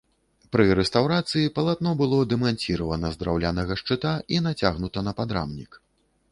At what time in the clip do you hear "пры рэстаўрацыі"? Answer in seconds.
0.55-1.51